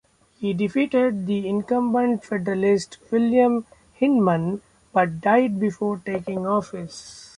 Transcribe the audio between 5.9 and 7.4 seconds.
taking office.